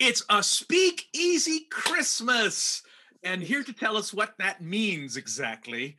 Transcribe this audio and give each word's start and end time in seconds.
It's 0.00 0.24
a 0.30 0.42
speak 0.42 1.08
easy 1.12 1.66
Christmas. 1.70 2.82
And 3.22 3.42
here 3.42 3.62
to 3.62 3.72
tell 3.74 3.98
us 3.98 4.14
what 4.14 4.32
that 4.38 4.62
means 4.62 5.18
exactly 5.18 5.98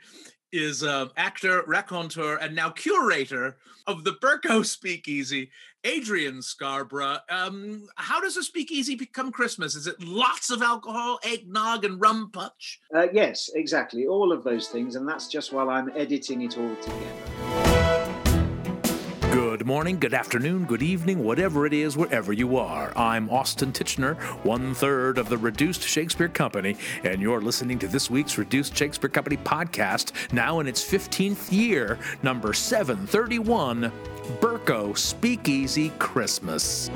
is 0.52 0.84
uh, 0.84 1.10
actor, 1.18 1.64
raconteur, 1.68 2.38
and 2.38 2.56
now 2.56 2.72
curator 2.72 3.58
of 3.86 4.04
the 4.04 4.14
Berko 4.14 4.66
Speakeasy, 4.66 5.52
Adrian 5.84 6.42
Scarborough. 6.42 7.20
Um, 7.30 7.88
how 7.96 8.20
does 8.20 8.38
a 8.38 8.44
speakeasy 8.44 8.96
become 8.96 9.32
Christmas? 9.32 9.76
Is 9.76 9.86
it 9.86 10.04
lots 10.04 10.50
of 10.50 10.64
alcohol, 10.64 11.20
eggnog, 11.24 11.86
and 11.86 12.02
rum 12.02 12.32
punch? 12.32 12.82
Uh, 12.94 13.06
yes, 13.14 13.52
exactly. 13.54 14.08
All 14.08 14.32
of 14.32 14.44
those 14.44 14.68
things. 14.68 14.96
And 14.96 15.08
that's 15.08 15.28
just 15.28 15.54
while 15.54 15.70
I'm 15.70 15.92
editing 15.96 16.42
it 16.42 16.58
all 16.58 16.76
together. 16.78 17.41
Good 19.32 19.66
morning, 19.66 19.98
good 19.98 20.14
afternoon, 20.14 20.66
good 20.66 20.82
evening, 20.82 21.24
whatever 21.24 21.66
it 21.66 21.72
is, 21.72 21.96
wherever 21.96 22.34
you 22.34 22.58
are. 22.58 22.92
I'm 22.98 23.30
Austin 23.30 23.72
Tichenor, 23.72 24.16
one 24.44 24.74
third 24.74 25.18
of 25.18 25.30
the 25.30 25.38
Reduced 25.38 25.84
Shakespeare 25.84 26.28
Company, 26.28 26.76
and 27.06 27.22
you're 27.22 27.40
listening 27.40 27.80
to 27.80 27.88
this 27.88 28.10
week's 28.10 28.38
Reduced 28.38 28.76
Shakespeare 28.76 29.10
Company 29.10 29.38
podcast, 29.38 30.34
now 30.34 30.60
in 30.60 30.68
its 30.68 30.84
15th 30.84 31.50
year, 31.50 31.98
number 32.24 32.52
731 32.52 33.90
Berko 34.42 34.98
Speakeasy 34.98 35.92
Christmas. 35.98 36.90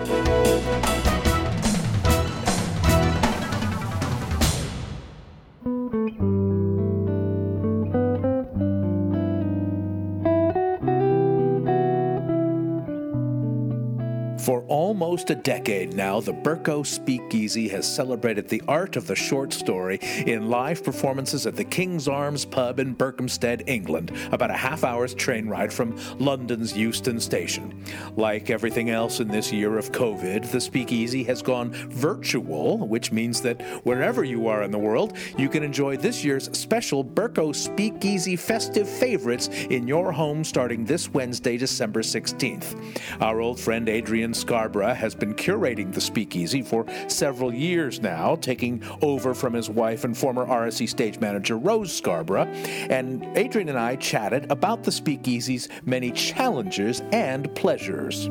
Almost 15.26 15.40
a 15.40 15.52
decade 15.52 15.94
now, 15.96 16.20
the 16.20 16.34
Berko 16.34 16.86
Speakeasy 16.86 17.68
has 17.70 17.92
celebrated 17.92 18.48
the 18.48 18.62
art 18.68 18.96
of 18.96 19.08
the 19.08 19.16
short 19.16 19.54
story 19.54 19.98
in 20.28 20.50
live 20.50 20.84
performances 20.84 21.48
at 21.48 21.56
the 21.56 21.64
King's 21.64 22.08
Arms 22.08 22.46
pub 22.46 22.80
in 22.80 22.96
Berkhamsted, 22.96 23.64
England, 23.68 24.12
about 24.32 24.52
a 24.52 24.58
half 24.58 24.84
hour's 24.84 25.16
train 25.16 25.48
ride 25.48 25.74
from 25.74 25.98
London's 26.20 26.78
Euston 26.78 27.20
Station. 27.20 27.84
Like 28.16 28.52
everything 28.52 28.92
else 28.92 29.20
in 29.20 29.28
this 29.28 29.52
year 29.52 29.80
of 29.80 29.92
COVID, 29.92 30.52
the 30.52 30.62
Speakeasy 30.62 31.24
has 31.24 31.42
gone 31.42 31.72
virtual, 31.90 32.88
which 32.88 33.12
means 33.12 33.42
that 33.42 33.62
wherever 33.84 34.24
you 34.24 34.48
are 34.48 34.62
in 34.62 34.70
the 34.70 34.78
world, 34.78 35.18
you 35.38 35.50
can 35.50 35.64
enjoy 35.64 35.98
this 35.98 36.24
year's 36.24 36.56
special 36.56 37.04
Berko 37.04 37.56
Speakeasy 37.56 38.36
festive 38.36 38.88
favorites 38.88 39.48
in 39.72 39.88
your 39.88 40.12
home 40.12 40.44
starting 40.44 40.86
this 40.86 41.10
Wednesday, 41.10 41.58
December 41.58 42.04
16th. 42.04 42.76
Our 43.22 43.42
old 43.42 43.60
friend 43.60 43.90
Adrian 43.90 44.34
Scarborough 44.34 44.94
has 44.94 45.15
been 45.20 45.34
curating 45.34 45.94
the 45.94 46.02
speakeasy 46.02 46.62
for 46.62 46.86
several 47.08 47.54
years 47.54 48.02
now, 48.02 48.36
taking 48.36 48.84
over 49.02 49.34
from 49.34 49.54
his 49.54 49.70
wife 49.70 50.04
and 50.04 50.18
former 50.18 50.46
RSC 50.46 50.90
stage 50.90 51.20
manager 51.20 51.58
Rose 51.58 51.96
Scarborough. 51.96 52.48
And 52.90 53.26
Adrian 53.38 53.70
and 53.70 53.80
I 53.80 53.96
chatted 53.96 54.52
about 54.52 54.84
the 54.84 54.92
speakeasy's 54.92 55.70
many 55.86 56.12
challenges 56.12 57.02
and 57.12 57.54
pleasures. 57.56 58.30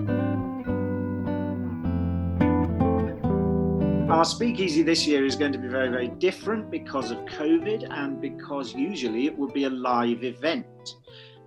Our 4.10 4.24
speakeasy 4.24 4.82
this 4.82 5.06
year 5.06 5.24
is 5.24 5.34
going 5.34 5.52
to 5.52 5.58
be 5.58 5.66
very, 5.66 5.88
very 5.88 6.08
different 6.08 6.70
because 6.70 7.10
of 7.10 7.18
COVID 7.24 7.90
and 7.90 8.20
because 8.20 8.74
usually 8.74 9.26
it 9.26 9.36
would 9.36 9.52
be 9.52 9.64
a 9.64 9.70
live 9.70 10.22
event 10.22 10.66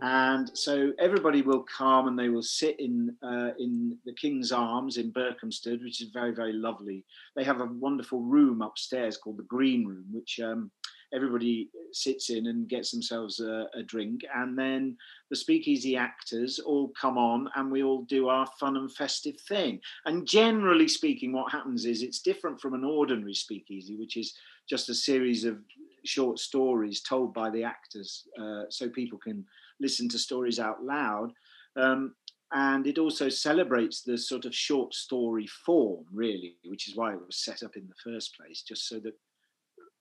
and 0.01 0.55
so 0.55 0.91
everybody 0.99 1.41
will 1.41 1.63
come 1.63 2.07
and 2.07 2.17
they 2.17 2.29
will 2.29 2.43
sit 2.43 2.79
in 2.79 3.15
uh, 3.23 3.51
in 3.57 3.97
the 4.05 4.13
King's 4.13 4.51
Arms 4.51 4.97
in 4.97 5.11
Berkhamsted, 5.11 5.83
which 5.83 6.01
is 6.01 6.09
very 6.09 6.33
very 6.33 6.53
lovely. 6.53 7.03
They 7.35 7.43
have 7.43 7.61
a 7.61 7.65
wonderful 7.65 8.21
room 8.21 8.61
upstairs 8.61 9.17
called 9.17 9.37
the 9.37 9.43
Green 9.43 9.85
Room, 9.85 10.05
which 10.11 10.39
um, 10.39 10.69
everybody 11.13 11.69
sits 11.93 12.29
in 12.29 12.47
and 12.47 12.69
gets 12.69 12.91
themselves 12.91 13.39
a, 13.39 13.67
a, 13.73 13.81
drink, 13.81 14.21
and 14.35 14.57
then 14.57 14.95
the 15.29 15.35
speakeasy 15.35 15.95
actors 15.95 16.59
all 16.59 16.91
come 16.99 17.17
on 17.17 17.49
and 17.55 17.71
we 17.71 17.81
all 17.81 18.03
do 18.03 18.27
our 18.27 18.45
fun 18.59 18.77
and 18.77 18.91
festive 18.93 19.39
thing. 19.47 19.79
And 20.05 20.27
generally 20.27 20.87
speaking, 20.87 21.31
what 21.31 21.51
happens 21.51 21.85
is 21.85 22.03
it's 22.03 22.21
different 22.21 22.61
from 22.61 22.73
an 22.73 22.83
ordinary 22.83 23.33
speakeasy, 23.33 23.95
which 23.95 24.17
is 24.17 24.33
just 24.69 24.89
a 24.89 24.93
series 24.93 25.43
of 25.45 25.57
short 26.05 26.39
stories 26.39 27.01
told 27.01 27.33
by 27.33 27.49
the 27.49 27.63
actors, 27.63 28.27
uh, 28.41 28.63
so 28.69 28.89
people 28.89 29.17
can 29.17 29.45
listen 29.79 30.09
to 30.09 30.19
stories 30.19 30.59
out 30.59 30.83
loud. 30.83 31.31
Um, 31.75 32.15
and 32.53 32.87
it 32.87 32.97
also 32.97 33.27
celebrates 33.27 34.01
the 34.01 34.17
sort 34.17 34.45
of 34.45 34.55
short 34.55 34.93
story 34.93 35.47
form, 35.65 36.05
really, 36.13 36.55
which 36.65 36.87
is 36.87 36.95
why 36.95 37.13
it 37.13 37.19
was 37.25 37.43
set 37.43 37.61
up 37.61 37.75
in 37.75 37.87
the 37.87 38.11
first 38.11 38.35
place, 38.37 38.61
just 38.61 38.87
so 38.87 38.99
that 38.99 39.13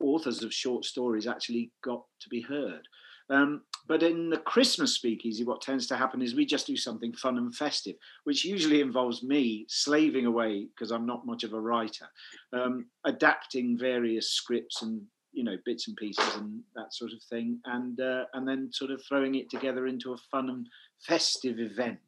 authors 0.00 0.42
of 0.42 0.54
short 0.54 0.84
stories 0.84 1.26
actually 1.26 1.72
got 1.82 2.02
to 2.20 2.28
be 2.28 2.40
heard. 2.40 2.86
Um, 3.28 3.62
but 3.88 4.02
in 4.02 4.30
the 4.30 4.38
Christmas 4.38 4.94
speakeasy, 4.94 5.44
what 5.44 5.60
tends 5.60 5.86
to 5.88 5.96
happen 5.96 6.22
is 6.22 6.34
we 6.34 6.46
just 6.46 6.66
do 6.66 6.76
something 6.76 7.12
fun 7.12 7.38
and 7.38 7.54
festive, 7.54 7.96
which 8.24 8.44
usually 8.44 8.80
involves 8.80 9.22
me 9.22 9.66
slaving 9.68 10.26
away 10.26 10.66
because 10.66 10.92
I'm 10.92 11.06
not 11.06 11.26
much 11.26 11.42
of 11.42 11.52
a 11.52 11.60
writer, 11.60 12.06
um, 12.52 12.86
adapting 13.04 13.76
various 13.78 14.30
scripts 14.30 14.82
and 14.82 15.02
you 15.36 15.44
know 15.44 15.56
bits 15.64 15.86
and 15.86 15.96
pieces 15.96 16.34
and 16.36 16.60
that 16.74 16.92
sort 16.92 17.12
of 17.12 17.22
thing, 17.30 17.60
and 17.66 18.00
uh, 18.00 18.24
and 18.32 18.48
then 18.48 18.70
sort 18.72 18.90
of 18.90 19.02
throwing 19.04 19.34
it 19.34 19.50
together 19.50 19.86
into 19.86 20.14
a 20.14 20.16
fun 20.30 20.48
and 20.48 20.66
festive 21.06 21.60
event. 21.60 21.98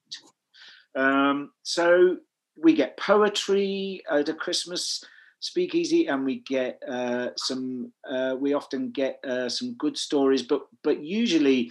Um, 0.96 1.52
so 1.62 2.16
we 2.56 2.72
get 2.72 2.96
poetry 2.96 4.02
at 4.10 4.30
a 4.30 4.34
Christmas 4.34 5.04
speakeasy, 5.40 6.06
and 6.06 6.24
we 6.24 6.40
get 6.40 6.82
uh, 6.88 7.28
some. 7.36 7.92
Uh, 8.10 8.34
we 8.40 8.54
often 8.54 8.90
get 8.90 9.22
uh, 9.24 9.48
some 9.50 9.74
good 9.74 9.98
stories, 9.98 10.42
but 10.42 10.62
but 10.82 11.00
usually 11.02 11.70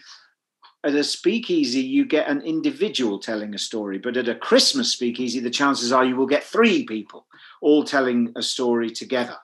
at 0.84 0.94
a 0.94 1.04
speakeasy 1.04 1.82
you 1.82 2.06
get 2.06 2.30
an 2.30 2.42
individual 2.42 3.18
telling 3.18 3.56
a 3.56 3.58
story 3.58 3.98
but 3.98 4.16
at 4.16 4.30
a 4.30 4.36
christmas 4.36 4.94
speakeasy 4.94 5.40
the 5.40 5.50
chances 5.50 5.92
are 5.92 6.06
you 6.06 6.16
will 6.16 6.28
get 6.28 6.44
three 6.44 6.86
people 6.86 7.26
all 7.62 7.84
telling 7.84 8.32
a 8.36 8.44
story 8.44 8.90
together 8.90 9.36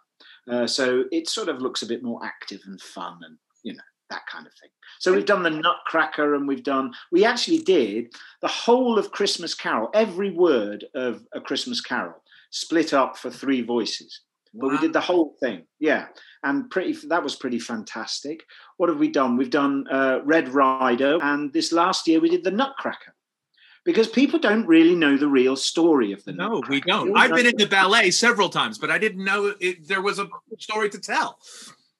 uh, 0.51 0.67
so 0.67 1.05
it 1.11 1.29
sort 1.29 1.49
of 1.49 1.61
looks 1.61 1.81
a 1.81 1.87
bit 1.87 2.03
more 2.03 2.19
active 2.23 2.61
and 2.65 2.79
fun 2.81 3.19
and, 3.23 3.37
you 3.63 3.73
know, 3.73 3.83
that 4.09 4.25
kind 4.31 4.45
of 4.45 4.53
thing. 4.61 4.69
So 4.99 5.13
we've 5.13 5.25
done 5.25 5.43
the 5.43 5.49
Nutcracker 5.49 6.35
and 6.35 6.47
we've 6.47 6.63
done, 6.63 6.93
we 7.11 7.25
actually 7.25 7.59
did 7.59 8.13
the 8.41 8.47
whole 8.47 8.99
of 8.99 9.11
Christmas 9.11 9.55
Carol, 9.55 9.89
every 9.93 10.31
word 10.31 10.85
of 10.93 11.25
a 11.33 11.41
Christmas 11.41 11.81
Carol 11.81 12.21
split 12.51 12.93
up 12.93 13.17
for 13.17 13.31
three 13.31 13.61
voices. 13.61 14.21
But 14.53 14.67
wow. 14.67 14.73
we 14.73 14.77
did 14.79 14.93
the 14.93 15.01
whole 15.01 15.35
thing, 15.39 15.63
yeah, 15.79 16.05
and 16.43 16.69
pretty. 16.69 16.95
That 17.07 17.23
was 17.23 17.35
pretty 17.35 17.57
fantastic. 17.57 18.43
What 18.77 18.87
have 18.89 18.99
we 18.99 19.07
done? 19.07 19.35
We've 19.35 19.49
done 19.49 19.85
uh, 19.89 20.19
Red 20.23 20.49
Rider, 20.49 21.17
and 21.23 21.51
this 21.51 21.71
last 21.71 22.07
year 22.07 22.19
we 22.19 22.29
did 22.29 22.43
the 22.43 22.51
Nutcracker 22.51 23.15
because 23.85 24.07
people 24.07 24.39
don't 24.39 24.65
really 24.65 24.95
know 24.95 25.17
the 25.17 25.27
real 25.27 25.55
story 25.55 26.11
of 26.11 26.23
the. 26.23 26.33
No, 26.33 26.61
we 26.69 26.81
don't. 26.81 27.17
I've 27.17 27.35
been 27.35 27.45
in 27.45 27.57
the 27.57 27.67
ballet 27.67 28.11
several 28.11 28.49
times, 28.49 28.77
but 28.77 28.89
I 28.89 28.97
didn't 28.97 29.23
know 29.23 29.53
it, 29.59 29.87
there 29.87 30.01
was 30.01 30.19
a 30.19 30.29
story 30.57 30.89
to 30.89 30.99
tell. 30.99 31.39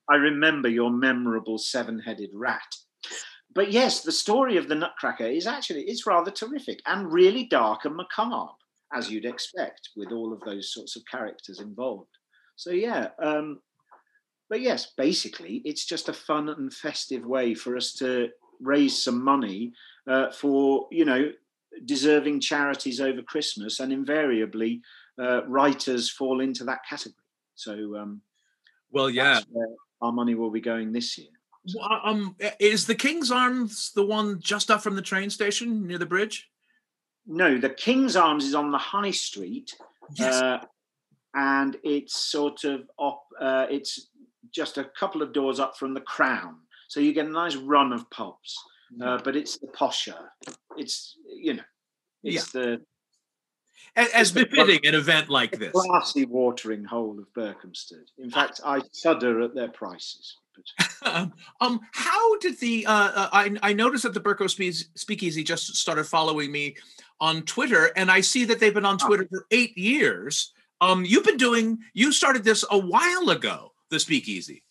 I 0.10 0.16
remember 0.16 0.70
your 0.70 0.92
memorable 0.92 1.58
seven-headed 1.58 2.32
rat. 2.34 2.76
But 3.54 3.72
yes, 3.72 4.02
the 4.02 4.12
story 4.12 4.58
of 4.58 4.68
the 4.68 4.76
Nutcracker 4.76 5.26
is 5.26 5.46
actually 5.46 5.82
it's 5.84 6.08
rather 6.08 6.32
terrific 6.32 6.82
and 6.86 7.12
really 7.12 7.46
dark 7.46 7.86
and 7.86 7.96
macabre, 7.96 8.52
as 8.94 9.12
you'd 9.12 9.26
expect, 9.26 9.90
with 9.96 10.12
all 10.12 10.34
of 10.34 10.42
those 10.42 10.74
sorts 10.74 10.96
of 10.96 11.04
characters 11.10 11.60
involved. 11.60 12.10
So 12.56 12.72
yeah, 12.72 13.10
um, 13.20 13.60
but 14.50 14.62
yes, 14.62 14.94
basically, 14.98 15.62
it's 15.66 15.86
just 15.86 16.10
a 16.10 16.14
fun 16.14 16.50
and 16.50 16.74
festive 16.74 17.26
way 17.26 17.54
for 17.54 17.76
us 17.76 17.94
to 17.94 18.30
raise 18.60 19.04
some 19.04 19.24
money 19.24 19.74
uh, 20.08 20.32
for 20.32 20.88
you 20.92 21.06
know 21.06 21.32
deserving 21.86 22.40
charities 22.40 23.02
over 23.02 23.22
Christmas, 23.22 23.80
and 23.80 23.92
invariably 23.92 24.82
uh, 25.22 25.46
writers 25.46 26.10
fall 26.10 26.40
into 26.42 26.64
that 26.66 26.80
category. 26.90 27.16
So, 27.56 27.98
um, 27.98 28.22
well, 28.92 29.10
yeah, 29.10 29.42
our 30.02 30.12
money 30.12 30.36
will 30.36 30.52
be 30.52 30.62
going 30.62 30.92
this 30.92 31.18
year. 31.18 31.28
So. 31.66 31.82
Um, 31.82 32.36
is 32.60 32.86
the 32.86 32.96
King's 32.96 33.32
Arms 33.32 33.92
the 33.96 34.06
one 34.06 34.40
just 34.42 34.70
up 34.70 34.82
from 34.82 34.96
the 34.96 35.02
train 35.02 35.30
station 35.30 35.88
near 35.88 35.98
the 35.98 36.06
bridge? 36.06 36.50
No, 37.26 37.58
the 37.58 37.70
King's 37.70 38.16
Arms 38.16 38.44
is 38.44 38.56
on 38.56 38.72
the 38.72 38.78
High 38.78 39.12
Street, 39.12 39.74
yes. 40.16 40.34
uh, 40.34 40.60
and 41.34 41.78
it's 41.84 42.18
sort 42.18 42.66
of 42.66 42.90
up. 43.00 43.24
Uh, 43.40 43.66
it's 43.70 44.10
just 44.52 44.78
a 44.78 44.84
couple 44.84 45.22
of 45.22 45.32
doors 45.32 45.60
up 45.60 45.78
from 45.78 45.94
the 45.94 46.02
Crown, 46.02 46.58
so 46.90 47.00
you 47.00 47.14
get 47.14 47.28
a 47.28 47.30
nice 47.30 47.56
run 47.56 47.94
of 47.94 48.10
pubs. 48.10 48.58
Uh, 49.02 49.20
but 49.24 49.36
it's 49.36 49.58
the 49.58 49.68
posher. 49.68 50.18
It's 50.78 51.18
you 51.26 51.56
know, 51.56 51.64
it's 52.24 52.54
yeah. 52.54 52.62
the 52.62 52.82
as, 53.96 54.10
as 54.10 54.32
befitting 54.32 54.86
an 54.86 54.96
event 54.96 55.30
like 55.30 55.58
this. 55.58 55.72
Classy 55.72 56.26
watering 56.26 56.84
hole 56.84 57.20
of 57.20 57.32
Berkhamsted. 57.34 58.06
In 58.18 58.30
fact, 58.30 58.62
I 58.66 58.82
shudder 58.94 59.42
at 59.42 59.56
their 59.56 59.70
prices. 59.70 60.38
um, 61.62 61.80
how 61.94 62.38
did 62.38 62.60
the 62.60 62.86
uh, 62.86 62.92
uh, 62.92 63.30
I, 63.32 63.56
I 63.64 63.74
noticed 63.74 64.04
that 64.04 64.14
the 64.14 64.22
Berko 64.22 64.48
Speakeasy 64.96 65.44
just 65.44 65.76
started 65.76 66.04
following 66.04 66.52
me 66.52 66.76
on 67.20 67.42
Twitter, 67.42 67.92
and 67.96 68.12
I 68.12 68.22
see 68.22 68.46
that 68.46 68.60
they've 68.60 68.74
been 68.74 68.86
on 68.86 69.00
ah. 69.02 69.08
Twitter 69.08 69.28
for 69.30 69.46
eight 69.52 69.76
years. 69.78 70.54
Um, 70.80 71.06
you've 71.06 71.24
been 71.24 71.38
doing. 71.38 71.80
You 71.94 72.12
started 72.12 72.44
this 72.44 72.64
a 72.70 72.78
while 72.78 73.30
ago. 73.30 73.72
The 73.90 74.00
Speakeasy. 74.00 74.64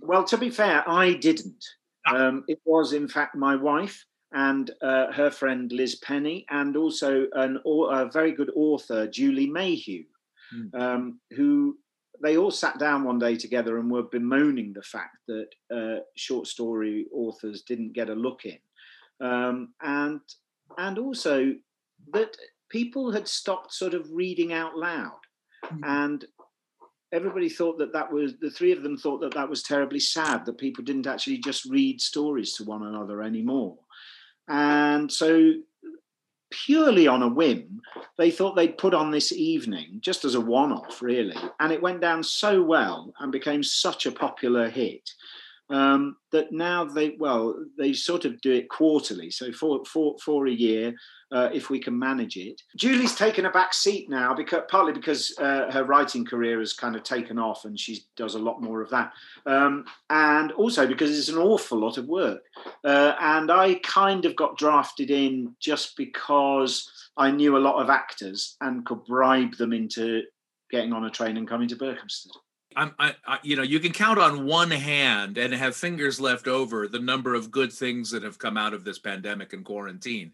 Well, 0.00 0.24
to 0.24 0.36
be 0.36 0.50
fair, 0.50 0.88
I 0.88 1.14
didn't. 1.14 1.64
Ah. 2.06 2.16
Um, 2.16 2.44
it 2.48 2.60
was, 2.64 2.92
in 2.92 3.08
fact, 3.08 3.34
my 3.34 3.56
wife 3.56 4.04
and 4.32 4.72
uh, 4.82 5.12
her 5.12 5.30
friend 5.30 5.70
Liz 5.72 5.94
Penny, 5.96 6.44
and 6.50 6.76
also 6.76 7.26
an, 7.34 7.60
a 7.64 8.10
very 8.10 8.32
good 8.32 8.50
author, 8.56 9.06
Julie 9.06 9.48
Mayhew, 9.48 10.04
mm. 10.52 10.74
um, 10.74 11.20
who 11.36 11.78
they 12.20 12.36
all 12.36 12.50
sat 12.50 12.78
down 12.78 13.04
one 13.04 13.18
day 13.18 13.36
together 13.36 13.78
and 13.78 13.90
were 13.90 14.02
bemoaning 14.02 14.72
the 14.72 14.82
fact 14.82 15.18
that 15.28 15.48
uh, 15.72 16.00
short 16.16 16.48
story 16.48 17.06
authors 17.12 17.62
didn't 17.62 17.92
get 17.92 18.10
a 18.10 18.14
look 18.14 18.44
in, 18.44 18.58
um, 19.20 19.72
and 19.82 20.20
and 20.78 20.98
also 20.98 21.54
that 22.12 22.36
people 22.68 23.12
had 23.12 23.28
stopped 23.28 23.72
sort 23.72 23.94
of 23.94 24.10
reading 24.10 24.52
out 24.52 24.76
loud, 24.76 25.20
mm. 25.64 25.80
and 25.84 26.24
everybody 27.14 27.48
thought 27.48 27.78
that 27.78 27.92
that 27.92 28.12
was 28.12 28.34
the 28.40 28.50
three 28.50 28.72
of 28.72 28.82
them 28.82 28.96
thought 28.98 29.20
that 29.20 29.32
that 29.32 29.48
was 29.48 29.62
terribly 29.62 30.00
sad 30.00 30.44
that 30.44 30.58
people 30.58 30.84
didn't 30.84 31.06
actually 31.06 31.38
just 31.38 31.64
read 31.64 32.00
stories 32.00 32.52
to 32.54 32.64
one 32.64 32.82
another 32.84 33.22
anymore 33.22 33.78
and 34.48 35.10
so, 35.10 35.54
purely 36.50 37.06
on 37.06 37.22
a 37.22 37.28
whim, 37.28 37.80
they 38.18 38.30
thought 38.30 38.54
they'd 38.54 38.78
put 38.78 38.94
on 38.94 39.10
this 39.10 39.32
evening 39.32 39.98
just 40.00 40.24
as 40.24 40.34
a 40.34 40.40
one 40.40 40.72
off, 40.72 41.02
really. 41.02 41.36
And 41.60 41.72
it 41.72 41.82
went 41.82 42.00
down 42.00 42.22
so 42.22 42.62
well 42.62 43.12
and 43.18 43.32
became 43.32 43.62
such 43.62 44.06
a 44.06 44.12
popular 44.12 44.68
hit 44.68 45.10
um, 45.70 46.16
that 46.32 46.52
now 46.52 46.84
they 46.84 47.16
well 47.18 47.54
they 47.78 47.92
sort 47.92 48.24
of 48.24 48.40
do 48.40 48.52
it 48.52 48.68
quarterly. 48.68 49.30
So 49.30 49.52
for 49.52 49.84
for 49.84 50.16
for 50.18 50.46
a 50.46 50.52
year 50.52 50.94
uh, 51.32 51.50
if 51.52 51.68
we 51.68 51.80
can 51.80 51.98
manage 51.98 52.36
it. 52.36 52.62
Julie's 52.76 53.16
taken 53.16 53.46
a 53.46 53.50
back 53.50 53.74
seat 53.74 54.08
now 54.08 54.34
because 54.34 54.62
partly 54.70 54.92
because 54.92 55.34
uh, 55.38 55.70
her 55.72 55.84
writing 55.84 56.24
career 56.24 56.60
has 56.60 56.72
kind 56.72 56.94
of 56.94 57.02
taken 57.02 57.38
off 57.38 57.64
and 57.64 57.78
she 57.78 58.04
does 58.16 58.36
a 58.36 58.38
lot 58.38 58.62
more 58.62 58.80
of 58.80 58.90
that. 58.90 59.12
Um, 59.46 59.84
and 60.10 60.52
also 60.52 60.86
because 60.86 61.16
it's 61.16 61.28
an 61.28 61.38
awful 61.38 61.78
lot 61.78 61.98
of 61.98 62.06
work. 62.06 62.42
Uh, 62.84 63.14
and 63.20 63.50
i 63.50 63.74
kind 63.82 64.24
of 64.24 64.36
got 64.36 64.56
drafted 64.56 65.10
in 65.10 65.54
just 65.60 65.96
because 65.96 66.90
i 67.16 67.30
knew 67.30 67.56
a 67.56 67.58
lot 67.58 67.82
of 67.82 67.90
actors 67.90 68.56
and 68.60 68.84
could 68.86 69.04
bribe 69.04 69.54
them 69.56 69.72
into 69.72 70.22
getting 70.70 70.92
on 70.92 71.04
a 71.04 71.10
train 71.10 71.36
and 71.36 71.48
coming 71.48 71.68
to 71.68 71.76
berkhamsted 71.76 72.28
I'm, 72.76 72.94
I, 72.98 73.14
I, 73.26 73.38
you 73.42 73.56
know, 73.56 73.62
you 73.62 73.80
can 73.80 73.92
count 73.92 74.18
on 74.18 74.46
one 74.46 74.70
hand 74.70 75.38
and 75.38 75.52
have 75.54 75.76
fingers 75.76 76.20
left 76.20 76.46
over 76.46 76.88
the 76.88 76.98
number 76.98 77.34
of 77.34 77.50
good 77.50 77.72
things 77.72 78.10
that 78.10 78.22
have 78.22 78.38
come 78.38 78.56
out 78.56 78.74
of 78.74 78.84
this 78.84 78.98
pandemic 78.98 79.52
and 79.52 79.64
quarantine. 79.64 80.32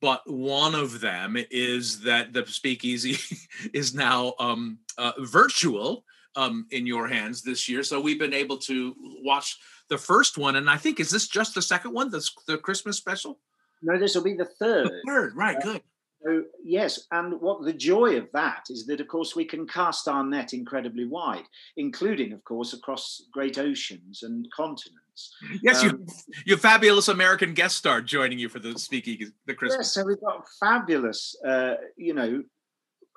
But 0.00 0.22
one 0.30 0.74
of 0.74 1.00
them 1.00 1.36
is 1.50 2.00
that 2.00 2.32
the 2.32 2.46
speakeasy 2.46 3.16
is 3.72 3.94
now 3.94 4.34
um, 4.38 4.78
uh, 4.98 5.12
virtual 5.18 6.04
um, 6.36 6.66
in 6.70 6.86
your 6.86 7.08
hands 7.08 7.42
this 7.42 7.68
year. 7.68 7.82
So 7.82 8.00
we've 8.00 8.18
been 8.18 8.34
able 8.34 8.58
to 8.58 8.94
watch 9.22 9.56
the 9.88 9.98
first 9.98 10.36
one. 10.36 10.56
And 10.56 10.68
I 10.68 10.76
think, 10.76 11.00
is 11.00 11.10
this 11.10 11.28
just 11.28 11.54
the 11.54 11.62
second 11.62 11.92
one, 11.92 12.10
the, 12.10 12.28
the 12.46 12.58
Christmas 12.58 12.96
special? 12.96 13.38
No, 13.82 13.98
this 13.98 14.14
will 14.14 14.22
be 14.22 14.34
the 14.34 14.44
third. 14.44 14.88
The 14.88 15.02
third, 15.06 15.36
right, 15.36 15.56
uh, 15.56 15.60
good. 15.60 15.82
So 16.26 16.42
yes, 16.64 17.06
and 17.12 17.40
what 17.40 17.62
the 17.62 17.72
joy 17.72 18.16
of 18.16 18.28
that 18.32 18.66
is 18.68 18.86
that, 18.86 19.00
of 19.00 19.06
course, 19.06 19.36
we 19.36 19.44
can 19.44 19.66
cast 19.66 20.08
our 20.08 20.24
net 20.24 20.54
incredibly 20.54 21.04
wide, 21.04 21.44
including, 21.76 22.32
of 22.32 22.42
course, 22.42 22.72
across 22.72 23.22
great 23.32 23.58
oceans 23.58 24.24
and 24.24 24.50
continents. 24.50 25.34
Yes, 25.62 25.84
um, 25.84 25.88
you, 25.88 26.06
your 26.44 26.58
fabulous 26.58 27.06
American 27.08 27.54
guest 27.54 27.76
star 27.76 28.00
joining 28.00 28.40
you 28.40 28.48
for 28.48 28.58
the 28.58 28.76
speaking 28.76 29.30
the 29.46 29.54
Christmas. 29.54 29.86
Yes, 29.86 29.92
so 29.94 30.04
we've 30.04 30.20
got 30.20 30.44
fabulous, 30.58 31.36
uh, 31.46 31.74
you 31.96 32.12
know, 32.12 32.42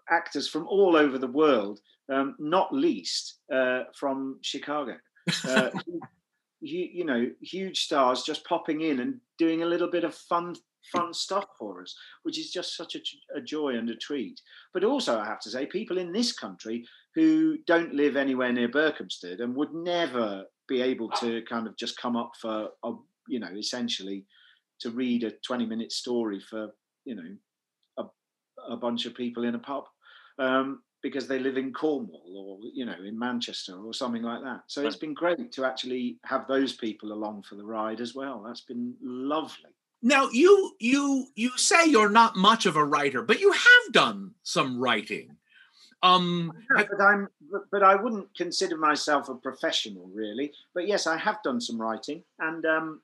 actors 0.09 0.47
from 0.47 0.67
all 0.67 0.95
over 0.95 1.17
the 1.17 1.27
world, 1.27 1.79
um, 2.13 2.35
not 2.37 2.71
least 2.71 3.39
uh, 3.51 3.83
from 3.95 4.37
Chicago. 4.41 4.97
Uh, 5.45 5.71
you, 6.61 6.89
you 6.91 7.05
know, 7.05 7.27
huge 7.41 7.85
stars 7.85 8.21
just 8.23 8.45
popping 8.45 8.81
in 8.81 8.99
and 8.99 9.19
doing 9.39 9.63
a 9.63 9.67
little 9.67 9.89
bit 9.89 10.03
of 10.03 10.13
fun 10.13 10.55
fun 10.91 11.13
stuff 11.13 11.45
for 11.57 11.81
us, 11.81 11.95
which 12.23 12.39
is 12.39 12.51
just 12.51 12.75
such 12.75 12.95
a, 12.95 12.99
a, 13.37 13.41
joy 13.41 13.75
and 13.75 13.89
a 13.89 13.95
treat. 13.95 14.41
But 14.73 14.83
also, 14.83 15.19
I 15.19 15.25
have 15.25 15.39
to 15.41 15.49
say, 15.49 15.65
people 15.65 15.97
in 15.97 16.11
this 16.11 16.31
country 16.31 16.85
who 17.15 17.57
don't 17.65 17.93
live 17.93 18.15
anywhere 18.15 18.51
near 18.51 18.69
Berkhamsted 18.69 19.41
and 19.41 19.55
would 19.55 19.73
never 19.73 20.45
be 20.67 20.81
able 20.81 21.09
to 21.11 21.41
kind 21.49 21.67
of 21.67 21.75
just 21.77 21.99
come 21.99 22.15
up 22.15 22.31
for, 22.39 22.69
a, 22.83 22.93
you 23.27 23.39
know, 23.39 23.55
essentially 23.57 24.25
to 24.81 24.91
read 24.91 25.23
a 25.23 25.31
20 25.45 25.65
minute 25.65 25.91
story 25.91 26.39
for, 26.39 26.69
you 27.05 27.15
know, 27.15 27.35
a, 27.97 28.73
a 28.73 28.77
bunch 28.77 29.05
of 29.05 29.15
people 29.15 29.43
in 29.43 29.55
a 29.55 29.59
pub. 29.59 29.85
Um, 30.37 30.81
because 31.01 31.27
they 31.27 31.39
live 31.39 31.57
in 31.57 31.71
Cornwall 31.71 32.21
or 32.35 32.69
you 32.73 32.85
know 32.85 32.95
in 33.05 33.17
Manchester 33.17 33.77
or 33.77 33.93
something 33.93 34.21
like 34.21 34.43
that. 34.43 34.63
So 34.67 34.85
it's 34.85 34.97
been 34.97 35.13
great 35.13 35.51
to 35.53 35.65
actually 35.65 36.17
have 36.25 36.47
those 36.47 36.73
people 36.73 37.13
along 37.13 37.43
for 37.43 37.55
the 37.55 37.65
ride 37.65 38.01
as 38.01 38.15
well. 38.15 38.43
That's 38.45 38.61
been 38.61 38.95
lovely. 39.01 39.71
Now 40.01 40.29
you 40.29 40.75
you 40.79 41.27
you 41.35 41.51
say 41.57 41.85
you're 41.85 42.09
not 42.09 42.35
much 42.35 42.65
of 42.65 42.75
a 42.75 42.85
writer, 42.85 43.21
but 43.21 43.41
you 43.41 43.51
have 43.51 43.91
done 43.93 44.33
some 44.43 44.79
writing. 44.79 45.35
Um, 46.01 46.53
yeah, 46.77 46.85
but 46.89 47.01
I'm 47.01 47.27
but 47.71 47.83
I 47.83 47.95
wouldn't 47.95 48.33
consider 48.35 48.77
myself 48.77 49.27
a 49.27 49.35
professional 49.35 50.09
really. 50.13 50.53
But 50.73 50.87
yes, 50.87 51.07
I 51.07 51.17
have 51.17 51.43
done 51.43 51.59
some 51.59 51.81
writing, 51.81 52.23
and 52.39 52.65
um, 52.65 53.01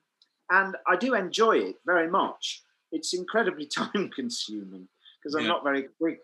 and 0.50 0.76
I 0.86 0.96
do 0.96 1.14
enjoy 1.14 1.58
it 1.58 1.76
very 1.84 2.08
much. 2.08 2.62
It's 2.92 3.12
incredibly 3.12 3.66
time 3.66 4.10
consuming 4.14 4.88
because 5.18 5.34
I'm 5.34 5.42
yeah. 5.42 5.48
not 5.48 5.64
very 5.64 5.88
quick. 5.98 6.20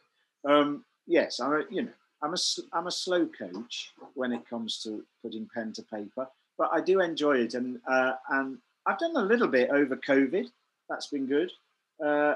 Um, 0.49 0.85
yes, 1.07 1.41
I 1.41 1.63
you 1.69 1.83
know 1.83 1.93
I'm 2.23 2.33
a 2.33 2.39
I'm 2.73 2.87
a 2.87 2.93
slow 2.93 3.27
coach 3.27 3.93
when 4.15 4.33
it 4.33 4.49
comes 4.49 4.83
to 4.85 5.05
putting 5.23 5.49
pen 5.55 5.73
to 5.75 5.83
paper, 5.83 6.27
but 6.57 6.71
I 6.73 6.81
do 6.81 7.01
enjoy 7.01 7.39
it, 7.39 7.53
and 7.55 7.79
uh, 7.87 8.15
and 8.31 8.57
I've 8.87 8.99
done 8.99 9.17
a 9.17 9.23
little 9.23 9.49
bit 9.49 9.69
over 9.71 9.97
COVID. 9.97 10.47
That's 10.93 11.07
been 11.07 11.27
good. 11.27 11.51
Uh, 12.05 12.35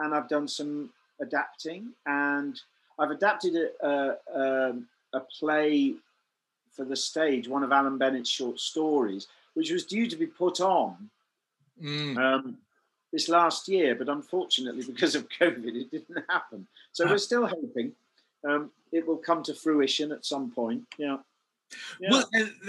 and 0.00 0.12
I've 0.12 0.28
done 0.28 0.48
some 0.48 0.90
adapting, 1.20 1.92
and 2.06 2.60
I've 2.98 3.12
adapted 3.12 3.54
a, 3.54 3.86
a, 3.86 4.68
um, 4.68 4.88
a, 5.12 5.20
play 5.38 5.94
for 6.72 6.84
the 6.84 6.96
stage, 6.96 7.46
one 7.46 7.62
of 7.62 7.70
Alan 7.70 7.96
Bennett's 7.96 8.28
short 8.28 8.58
stories, 8.58 9.28
which 9.54 9.70
was 9.70 9.84
due 9.84 10.08
to 10.08 10.16
be 10.16 10.26
put 10.26 10.60
on 10.60 11.08
mm. 11.80 12.18
um, 12.18 12.58
this 13.12 13.28
last 13.28 13.68
year, 13.68 13.94
but 13.94 14.08
unfortunately, 14.08 14.82
because 14.92 15.14
of 15.14 15.28
COVID, 15.28 15.76
it 15.76 15.90
didn't 15.92 16.24
happen. 16.28 16.66
So 16.92 17.06
we're 17.06 17.18
still 17.30 17.46
hoping 17.46 17.92
um, 18.44 18.72
it 18.90 19.06
will 19.06 19.18
come 19.18 19.44
to 19.44 19.54
fruition 19.54 20.10
at 20.10 20.26
some 20.26 20.50
point. 20.50 20.82
Yeah. 20.98 21.18
Yeah. 22.00 22.10
Well, 22.10 22.24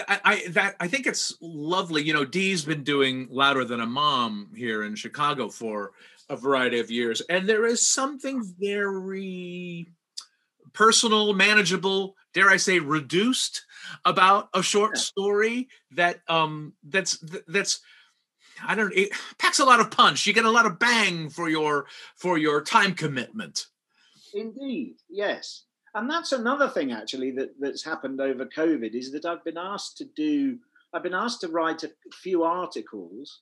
I, 0.08 0.20
I, 0.24 0.48
that 0.50 0.76
I 0.80 0.88
think 0.88 1.08
it's 1.08 1.36
lovely. 1.42 2.04
You 2.04 2.14
know, 2.14 2.26
Dee's 2.26 2.64
been 2.64 2.84
doing 2.84 3.28
louder 3.30 3.66
than 3.66 3.80
a 3.80 3.86
mom 3.86 4.50
here 4.56 4.84
in 4.84 4.96
Chicago 4.96 5.50
for 5.50 5.92
a 6.30 6.36
variety 6.36 6.80
of 6.80 6.92
years, 6.92 7.22
and 7.22 7.48
there 7.48 7.66
is 7.66 7.86
something 7.86 8.44
very 8.60 9.88
personal, 10.74 11.34
manageable, 11.34 12.16
dare 12.34 12.50
I 12.50 12.58
say, 12.58 12.80
reduced 12.80 13.66
about 14.04 14.50
a 14.54 14.64
short 14.64 14.92
yeah. 14.96 15.02
story 15.02 15.70
that 15.92 16.22
um 16.28 16.74
that's 16.84 17.24
that's 17.48 17.82
I 18.66 18.76
don't 18.76 18.94
it 18.94 19.12
packs 19.38 19.60
a 19.60 19.66
lot 19.66 19.80
of 19.80 19.92
punch. 19.92 20.26
You 20.26 20.34
get 20.34 20.46
a 20.46 20.52
lot 20.52 20.66
of 20.66 20.80
bang 20.80 21.30
for 21.30 21.50
your 21.50 21.86
for 22.16 22.38
your 22.38 22.62
time 22.62 22.94
commitment. 22.94 23.68
Indeed, 24.34 24.96
yes 25.10 25.66
and 25.96 26.10
that's 26.10 26.34
another 26.34 26.68
thing 26.68 26.92
actually 26.92 27.32
that, 27.32 27.52
that's 27.60 27.84
happened 27.84 28.20
over 28.20 28.46
COVID 28.46 28.94
is 28.94 29.12
that 29.14 29.26
I've 29.26 29.44
been 29.44 29.58
asked 29.58 29.98
to 29.98 30.06
do, 30.16 30.60
I've 30.94 31.04
been 31.04 31.14
asked 31.14 31.42
to 31.42 31.48
write 31.48 31.84
a 31.84 31.92
few 32.14 32.44
articles. 32.44 33.42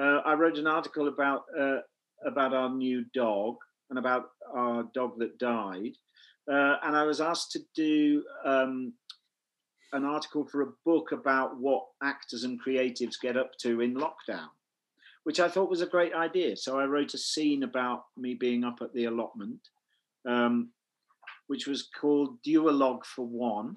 Uh, 0.00 0.20
I 0.24 0.32
wrote 0.32 0.56
an 0.56 0.66
article 0.66 1.08
about 1.08 1.44
uh, 1.58 1.78
about 2.26 2.54
our 2.54 2.70
new 2.70 3.04
dog 3.14 3.56
and 3.90 3.98
about 3.98 4.30
our 4.54 4.84
dog 4.94 5.18
that 5.18 5.38
died, 5.38 5.92
uh, 6.50 6.76
and 6.82 6.96
I 6.96 7.04
was 7.04 7.20
asked 7.20 7.52
to 7.52 7.60
do 7.74 8.24
um, 8.46 8.94
an 9.92 10.04
article 10.04 10.46
for 10.46 10.62
a 10.62 10.72
book 10.86 11.12
about 11.12 11.58
what 11.58 11.84
actors 12.02 12.44
and 12.44 12.62
creatives 12.62 13.20
get 13.20 13.36
up 13.36 13.52
to 13.60 13.82
in 13.82 13.94
lockdown, 13.94 14.48
which 15.24 15.40
I 15.40 15.48
thought 15.48 15.70
was 15.70 15.82
a 15.82 15.86
great 15.86 16.14
idea. 16.14 16.56
So 16.56 16.78
I 16.78 16.84
wrote 16.84 17.14
a 17.14 17.18
scene 17.18 17.62
about 17.62 18.04
me 18.16 18.34
being 18.34 18.64
up 18.64 18.78
at 18.80 18.94
the 18.94 19.04
allotment. 19.06 19.60
Um, 20.26 20.70
which 21.50 21.66
was 21.66 21.88
called 22.00 22.40
Duologue 22.44 23.04
for 23.04 23.26
One. 23.26 23.76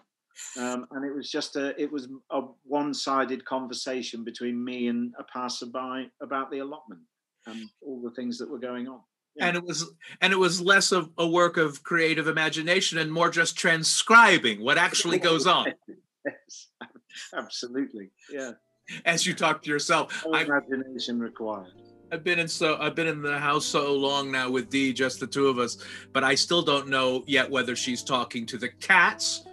Um, 0.60 0.86
and 0.92 1.03
it 1.03 1.12
was 1.12 1.32
just 1.32 1.56
a 1.56 1.80
it 1.82 1.92
was 1.92 2.08
a 2.30 2.42
one-sided 2.65 3.44
conversation 3.46 4.24
between 4.24 4.63
me 4.63 4.88
and 4.89 5.12
a 5.18 5.24
passerby 5.24 6.12
about 6.22 6.51
the 6.51 6.60
allotment 6.60 7.01
and 7.48 7.68
all 7.82 8.00
the 8.00 8.12
things 8.12 8.38
that 8.38 8.50
were 8.50 8.60
going 8.60 8.88
on 8.88 9.01
yeah. 9.36 9.48
and 9.48 9.58
it 9.58 9.63
was 9.63 9.92
and 10.22 10.34
it 10.34 10.38
was 10.38 10.60
less 10.60 10.92
of 10.92 11.12
a 11.20 11.27
work 11.27 11.58
of 11.58 11.84
creative 11.84 12.27
imagination 12.27 12.98
and 12.98 13.12
more 13.12 13.30
just 13.30 13.56
transcribing 13.56 14.63
what 14.63 14.80
actually 14.80 15.20
goes 15.30 15.46
on 15.46 15.68
yes 16.25 16.70
absolutely 17.36 18.10
yeah 18.32 18.51
as 19.06 19.25
you 19.27 19.36
talk 19.36 19.62
to 19.62 19.70
yourself 19.70 20.24
no 20.25 20.34
imagination 20.34 21.20
required 21.20 21.74
I've 22.13 22.24
been 22.24 22.38
in 22.38 22.48
so 22.48 22.77
I've 22.79 22.93
been 22.93 23.08
in 23.08 23.24
the 23.24 23.39
house 23.39 23.65
so 23.65 23.91
long 23.91 24.32
now 24.32 24.48
with 24.48 24.70
Dee, 24.70 24.93
just 24.93 25.20
the 25.20 25.25
two 25.25 25.48
of 25.48 25.58
us, 25.58 25.79
but 26.12 26.24
I 26.24 26.36
still 26.36 26.62
don't 26.62 26.88
know 26.88 27.24
yet 27.25 27.50
whether 27.50 27.75
she's 27.75 28.03
talking 28.03 28.46
to 28.46 28.58
the 28.60 28.70
cats, 28.70 29.46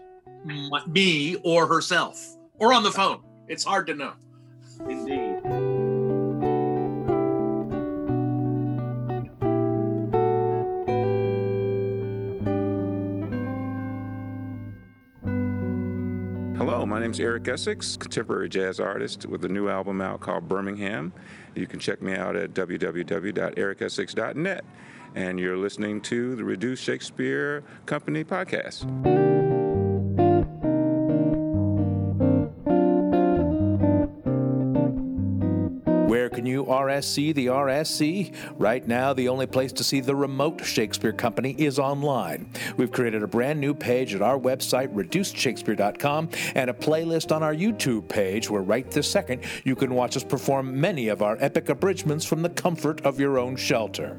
me, 0.87 1.37
or 1.37 1.67
herself, 1.67 2.23
or 2.59 2.75
on 2.75 2.83
the 2.83 2.93
phone. 2.93 3.23
It's 3.49 3.65
hard 3.65 3.87
to 3.87 3.95
know. 3.95 4.13
Indeed. 4.87 5.30
Name's 17.11 17.19
Eric 17.19 17.43
Essix, 17.43 17.99
contemporary 17.99 18.49
jazz 18.49 18.79
artist 18.79 19.27
with 19.27 19.45
a 19.45 19.49
new 19.49 19.69
album 19.69 20.01
out 20.01 20.21
called 20.21 20.47
Birmingham. 20.47 21.13
You 21.57 21.67
can 21.67 21.81
check 21.81 22.01
me 22.01 22.15
out 22.15 22.37
at 22.37 22.55
www.ericessix.net. 22.55 24.65
And 25.17 25.41
you're 25.41 25.57
listening 25.57 26.03
to 26.03 26.37
the 26.37 26.45
Reduced 26.45 26.85
Shakespeare 26.85 27.65
Company 27.85 28.23
podcast. 28.23 29.30
Can 36.29 36.45
you 36.45 36.65
RSC 36.65 37.33
the 37.37 37.47
RSC? 37.47 38.35
Right 38.59 38.85
now, 38.89 39.13
the 39.13 39.29
only 39.29 39.47
place 39.47 39.71
to 39.75 39.85
see 39.85 40.01
the 40.01 40.17
remote 40.17 40.65
Shakespeare 40.65 41.13
Company 41.13 41.55
is 41.57 41.79
online. 41.79 42.51
We've 42.77 42.91
created 42.91 43.23
a 43.23 43.29
brand 43.29 43.61
new 43.61 43.75
page 43.75 44.13
at 44.17 44.21
our 44.21 44.37
website, 44.37 44.93
reducedshakespeare.com, 44.93 46.31
and 46.57 46.69
a 46.69 46.73
playlist 46.73 47.31
on 47.31 47.45
our 47.45 47.55
YouTube 47.55 48.09
page 48.09 48.51
where 48.51 48.61
right 48.61 48.91
this 48.91 49.09
second 49.09 49.45
you 49.63 49.77
can 49.77 49.95
watch 49.95 50.17
us 50.17 50.25
perform 50.25 50.81
many 50.81 51.07
of 51.07 51.23
our 51.23 51.37
epic 51.39 51.69
abridgments 51.69 52.25
from 52.25 52.43
the 52.43 52.51
comfort 52.51 53.01
of 53.03 53.21
your 53.21 53.39
own 53.39 53.55
shelter. 53.55 54.19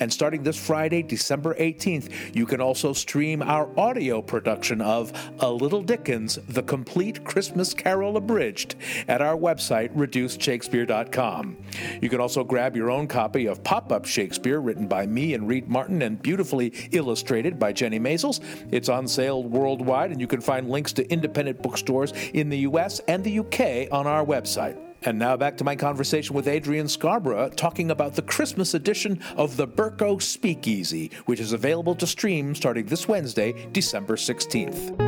And 0.00 0.12
starting 0.12 0.42
this 0.42 0.56
Friday, 0.56 1.02
December 1.02 1.54
18th, 1.54 2.34
you 2.34 2.46
can 2.46 2.60
also 2.60 2.92
stream 2.92 3.42
our 3.42 3.68
audio 3.78 4.22
production 4.22 4.80
of 4.80 5.12
A 5.40 5.50
Little 5.50 5.82
Dickens, 5.82 6.38
the 6.48 6.62
complete 6.62 7.24
Christmas 7.24 7.74
Carol 7.74 8.16
abridged, 8.16 8.76
at 9.08 9.20
our 9.22 9.36
website, 9.36 9.94
reducedshakespeare.com. 9.94 11.56
You 12.00 12.08
can 12.08 12.20
also 12.20 12.44
grab 12.44 12.76
your 12.76 12.90
own 12.90 13.06
copy 13.06 13.46
of 13.46 13.62
Pop 13.64 13.92
Up 13.92 14.04
Shakespeare, 14.04 14.60
written 14.60 14.86
by 14.86 15.06
me 15.06 15.34
and 15.34 15.48
Reed 15.48 15.68
Martin 15.68 16.02
and 16.02 16.20
beautifully 16.20 16.72
illustrated 16.92 17.58
by 17.58 17.72
Jennie 17.72 18.00
Maizels. 18.00 18.40
It's 18.70 18.88
on 18.88 19.08
sale 19.08 19.42
worldwide, 19.42 20.10
and 20.10 20.20
you 20.20 20.26
can 20.26 20.40
find 20.40 20.70
links 20.70 20.92
to 20.94 21.10
independent 21.10 21.62
bookstores 21.62 22.12
in 22.32 22.48
the 22.48 22.58
US 22.58 23.00
and 23.00 23.22
the 23.24 23.38
UK 23.40 23.92
on 23.92 24.06
our 24.06 24.24
website. 24.24 24.85
And 25.06 25.20
now 25.20 25.36
back 25.36 25.56
to 25.58 25.64
my 25.64 25.76
conversation 25.76 26.34
with 26.34 26.48
Adrian 26.48 26.88
Scarborough 26.88 27.48
talking 27.50 27.92
about 27.92 28.16
the 28.16 28.22
Christmas 28.22 28.74
edition 28.74 29.22
of 29.36 29.56
the 29.56 29.68
Berko 29.68 30.20
Speakeasy, 30.20 31.12
which 31.26 31.38
is 31.38 31.52
available 31.52 31.94
to 31.94 32.08
stream 32.08 32.56
starting 32.56 32.86
this 32.86 33.06
Wednesday, 33.06 33.54
December 33.70 34.16
16th. 34.16 35.00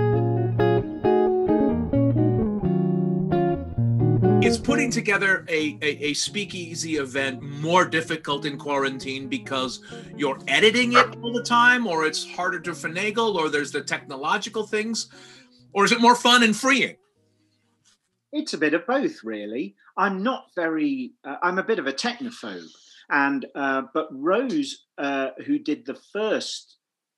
is 4.45 4.57
putting 4.57 4.89
together 4.91 5.45
a, 5.49 5.77
a, 5.83 6.07
a, 6.07 6.15
speakeasy 6.15 6.97
event 6.97 7.43
more 7.43 7.85
difficult 7.85 8.47
in 8.47 8.57
quarantine 8.57 9.29
because 9.29 9.81
you're 10.17 10.39
editing 10.47 10.93
it 10.93 11.07
all 11.21 11.33
the 11.33 11.43
time 11.43 11.87
or 11.87 12.07
it's 12.07 12.25
harder 12.25 12.61
to 12.61 12.71
finagle 12.71 13.35
or 13.35 13.51
there's 13.51 13.73
the 13.73 13.81
technological 13.81 14.65
things 14.65 15.09
or 15.73 15.85
is 15.85 15.93
it 15.93 16.01
more 16.01 16.15
fun 16.15 16.45
and 16.45 16.57
freeing 16.57 16.97
it's 18.33 18.55
a 18.55 18.59
bit 18.59 18.75
of 18.75 18.87
both 18.87 19.25
really 19.25 19.75
i'm 19.97 20.23
not 20.23 20.47
very 20.55 21.13
uh, 21.25 21.37
i'm 21.43 21.59
a 21.59 21.65
bit 21.65 21.79
of 21.79 21.87
a 21.87 21.93
technophobe 21.93 22.69
and 23.11 23.47
uh, 23.55 23.83
but 23.95 24.09
rose 24.11 24.85
uh, 24.99 25.31
who 25.47 25.59
did 25.59 25.87
the 25.87 25.99
first 26.13 26.77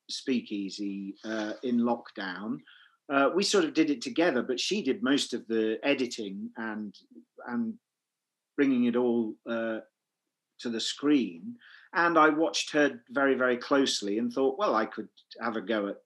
speakeasy 0.08 1.14
uh, 1.24 1.52
in 1.62 1.80
lockdown 1.80 2.58
uh, 3.10 3.28
we 3.34 3.42
sort 3.42 3.64
of 3.64 3.74
did 3.74 3.90
it 3.90 4.00
together, 4.00 4.40
but 4.42 4.60
she 4.60 4.82
did 4.82 5.02
most 5.02 5.34
of 5.34 5.46
the 5.48 5.78
editing 5.82 6.48
and 6.56 6.94
and 7.48 7.74
bringing 8.56 8.84
it 8.84 8.94
all 8.94 9.34
uh, 9.48 9.78
to 10.60 10.68
the 10.68 10.80
screen. 10.80 11.56
And 11.92 12.16
I 12.16 12.28
watched 12.28 12.70
her 12.72 13.00
very 13.10 13.34
very 13.34 13.56
closely 13.56 14.18
and 14.18 14.32
thought, 14.32 14.58
well, 14.58 14.76
I 14.76 14.86
could 14.86 15.08
have 15.40 15.56
a 15.56 15.60
go 15.60 15.88
at 15.88 15.96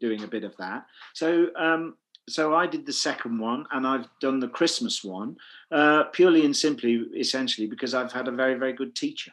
doing 0.00 0.22
a 0.22 0.28
bit 0.28 0.44
of 0.44 0.56
that. 0.56 0.86
So 1.12 1.48
um, 1.56 1.96
so 2.28 2.54
I 2.54 2.66
did 2.66 2.86
the 2.86 2.92
second 2.92 3.38
one, 3.38 3.66
and 3.72 3.86
I've 3.86 4.08
done 4.20 4.40
the 4.40 4.48
Christmas 4.48 5.04
one 5.04 5.36
uh, 5.70 6.04
purely 6.04 6.44
and 6.44 6.56
simply, 6.56 7.06
essentially, 7.16 7.66
because 7.66 7.94
I've 7.94 8.12
had 8.12 8.28
a 8.28 8.32
very 8.32 8.54
very 8.54 8.72
good 8.72 8.94
teacher. 8.94 9.32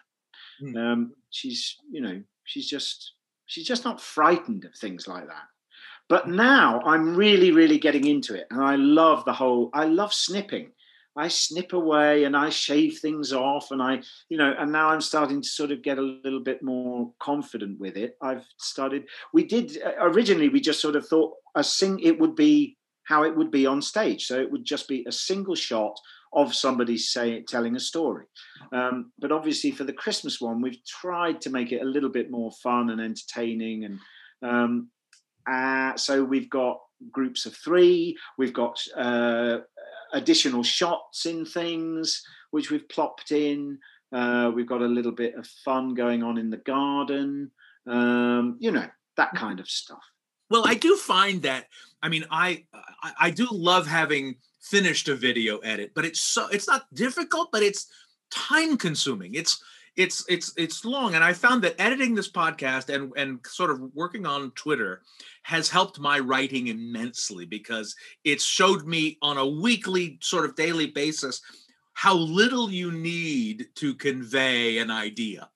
Mm. 0.61 0.77
Um, 0.77 1.13
she's 1.29 1.77
you 1.89 2.01
know 2.01 2.21
she's 2.43 2.69
just 2.69 3.13
she's 3.45 3.67
just 3.67 3.85
not 3.85 4.01
frightened 4.01 4.65
of 4.65 4.75
things 4.75 5.07
like 5.07 5.27
that 5.27 5.47
but 6.11 6.27
now 6.27 6.81
I'm 6.81 7.15
really, 7.15 7.51
really 7.51 7.77
getting 7.77 8.05
into 8.05 8.35
it. 8.35 8.45
And 8.51 8.61
I 8.61 8.75
love 8.75 9.23
the 9.23 9.31
whole, 9.31 9.69
I 9.73 9.85
love 9.85 10.13
snipping. 10.13 10.73
I 11.15 11.29
snip 11.29 11.71
away 11.71 12.25
and 12.25 12.35
I 12.35 12.49
shave 12.49 12.99
things 12.99 13.31
off 13.31 13.71
and 13.71 13.81
I, 13.81 14.01
you 14.27 14.35
know, 14.35 14.53
and 14.59 14.73
now 14.73 14.89
I'm 14.89 14.99
starting 14.99 15.41
to 15.41 15.47
sort 15.47 15.71
of 15.71 15.81
get 15.81 15.99
a 15.99 16.01
little 16.01 16.41
bit 16.41 16.61
more 16.61 17.13
confident 17.19 17.79
with 17.79 17.95
it. 17.95 18.17
I've 18.21 18.45
started, 18.57 19.05
we 19.31 19.45
did 19.45 19.77
originally, 20.01 20.49
we 20.49 20.59
just 20.59 20.81
sort 20.81 20.97
of 20.97 21.07
thought 21.07 21.33
a 21.55 21.63
sing, 21.63 22.01
it 22.01 22.19
would 22.19 22.35
be 22.35 22.75
how 23.03 23.23
it 23.23 23.35
would 23.35 23.51
be 23.51 23.65
on 23.65 23.81
stage. 23.81 24.25
So 24.25 24.39
it 24.39 24.51
would 24.51 24.63
just 24.63 24.87
be 24.87 25.05
a 25.07 25.11
single 25.11 25.55
shot 25.55 25.97
of 26.33 26.55
somebody 26.55 26.97
say 26.97 27.41
telling 27.41 27.75
a 27.75 27.79
story. 27.79 28.25
Um, 28.71 29.11
but 29.19 29.31
obviously 29.31 29.71
for 29.71 29.83
the 29.83 29.93
Christmas 29.93 30.39
one, 30.39 30.61
we've 30.61 30.83
tried 30.85 31.41
to 31.41 31.49
make 31.49 31.71
it 31.71 31.81
a 31.81 31.85
little 31.85 32.09
bit 32.09 32.31
more 32.31 32.51
fun 32.63 32.89
and 32.89 33.01
entertaining 33.01 33.85
and, 33.85 33.99
um, 34.43 34.89
uh, 35.49 35.95
so 35.97 36.23
we've 36.23 36.49
got 36.49 36.79
groups 37.11 37.45
of 37.45 37.55
three, 37.55 38.15
we've 38.37 38.53
got 38.53 38.79
uh, 38.95 39.57
additional 40.13 40.63
shots 40.63 41.25
in 41.25 41.45
things 41.45 42.23
which 42.51 42.69
we've 42.69 42.87
plopped 42.89 43.31
in. 43.31 43.79
Uh, 44.13 44.51
we've 44.53 44.67
got 44.67 44.81
a 44.81 44.85
little 44.85 45.11
bit 45.11 45.35
of 45.35 45.47
fun 45.65 45.93
going 45.93 46.21
on 46.21 46.37
in 46.37 46.49
the 46.49 46.57
garden, 46.57 47.49
um, 47.87 48.57
you 48.59 48.71
know, 48.71 48.85
that 49.17 49.33
kind 49.35 49.59
of 49.59 49.67
stuff. 49.69 50.03
Well, 50.51 50.67
I 50.67 50.75
do 50.75 50.97
find 50.97 51.41
that. 51.43 51.67
I 52.03 52.09
mean, 52.09 52.25
I, 52.29 52.65
I 53.01 53.11
I 53.21 53.29
do 53.31 53.47
love 53.49 53.87
having 53.87 54.35
finished 54.59 55.07
a 55.07 55.15
video 55.15 55.59
edit, 55.59 55.93
but 55.95 56.03
it's 56.03 56.19
so 56.19 56.47
it's 56.49 56.67
not 56.67 56.93
difficult, 56.93 57.53
but 57.53 57.63
it's 57.63 57.87
time 58.29 58.77
consuming. 58.77 59.33
It's 59.33 59.63
it's 59.95 60.25
it's 60.29 60.53
it's 60.55 60.85
long 60.85 61.15
and 61.15 61.23
i 61.23 61.33
found 61.33 61.61
that 61.61 61.75
editing 61.77 62.15
this 62.15 62.31
podcast 62.31 62.87
and 62.93 63.11
and 63.17 63.39
sort 63.45 63.69
of 63.69 63.81
working 63.93 64.25
on 64.25 64.49
twitter 64.51 65.01
has 65.43 65.69
helped 65.69 65.99
my 65.99 66.17
writing 66.17 66.67
immensely 66.67 67.45
because 67.45 67.93
it 68.23 68.39
showed 68.39 68.87
me 68.87 69.17
on 69.21 69.37
a 69.37 69.45
weekly 69.45 70.17
sort 70.21 70.45
of 70.45 70.55
daily 70.55 70.87
basis 70.87 71.41
how 71.91 72.15
little 72.15 72.71
you 72.71 72.89
need 72.93 73.67
to 73.75 73.93
convey 73.95 74.77
an 74.77 74.89
idea 74.89 75.49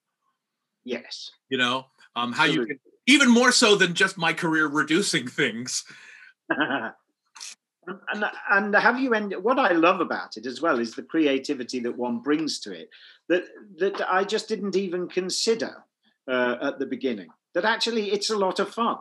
yes 0.84 1.32
you 1.48 1.58
know 1.58 1.86
um 2.18 2.34
how 2.34 2.44
you 2.44 2.66
can 2.66 2.78
even 3.08 3.30
more 3.30 3.52
so 3.52 3.76
than 3.76 3.94
just 3.94 4.18
my 4.18 4.34
career 4.34 4.68
reducing 4.68 5.28
things 5.28 5.84
and 6.50 8.26
and 8.52 8.76
have 8.76 9.00
you 9.00 9.14
ended 9.14 9.44
what 9.44 9.60
i 9.60 9.72
love 9.72 10.02
about 10.02 10.38
it 10.38 10.46
as 10.46 10.62
well 10.62 10.80
is 10.80 10.96
the 10.96 11.04
creativity 11.04 11.80
that 11.80 11.96
one 11.96 12.20
brings 12.20 12.60
to 12.60 12.72
it 12.72 12.90
that 13.30 13.44
that 13.78 14.02
i 14.12 14.24
just 14.24 14.48
didn't 14.48 14.76
even 14.76 15.08
consider 15.08 15.84
uh, 16.28 16.56
at 16.62 16.80
the 16.80 16.86
beginning 16.86 17.30
that 17.54 17.66
actually 17.66 18.12
it's 18.12 18.30
a 18.30 18.38
lot 18.38 18.60
of 18.60 18.74
fun 18.74 18.98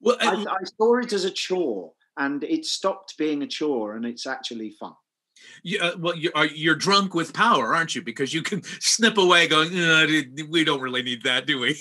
well 0.00 0.16
I, 0.20 0.34
I 0.34 0.64
saw 0.76 0.98
it 0.98 1.12
as 1.12 1.24
a 1.24 1.30
chore 1.30 1.92
and 2.16 2.42
it 2.42 2.64
stopped 2.64 3.16
being 3.18 3.42
a 3.42 3.46
chore 3.46 3.94
and 3.94 4.04
it's 4.04 4.26
actually 4.26 4.70
fun 4.70 4.94
yeah, 5.62 5.84
uh, 5.84 5.96
well, 5.98 6.16
you're, 6.16 6.32
you're 6.46 6.74
drunk 6.74 7.14
with 7.14 7.34
power, 7.34 7.74
aren't 7.74 7.94
you? 7.94 8.02
Because 8.02 8.32
you 8.32 8.42
can 8.42 8.62
snip 8.80 9.18
away, 9.18 9.46
going, 9.46 9.78
uh, 9.78 10.06
"We 10.48 10.64
don't 10.64 10.80
really 10.80 11.02
need 11.02 11.24
that, 11.24 11.46
do 11.46 11.60
we?" 11.60 11.76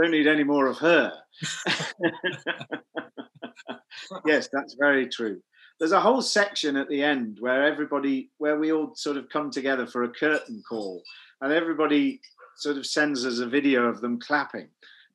Don't 0.00 0.12
need 0.12 0.28
any 0.28 0.44
more 0.44 0.66
of 0.68 0.78
her. 0.78 1.12
yes, 4.26 4.48
that's 4.52 4.76
very 4.78 5.08
true. 5.08 5.40
There's 5.78 5.92
a 5.92 6.00
whole 6.00 6.22
section 6.22 6.76
at 6.76 6.88
the 6.88 7.02
end 7.02 7.38
where 7.40 7.64
everybody 7.64 8.30
where 8.38 8.58
we 8.58 8.72
all 8.72 8.94
sort 8.94 9.16
of 9.16 9.28
come 9.28 9.50
together 9.50 9.86
for 9.86 10.04
a 10.04 10.08
curtain 10.08 10.62
call 10.68 11.02
and 11.40 11.52
everybody 11.52 12.20
sort 12.56 12.76
of 12.76 12.86
sends 12.86 13.24
us 13.26 13.38
a 13.38 13.46
video 13.46 13.86
of 13.86 14.00
them 14.00 14.20
clapping. 14.20 14.68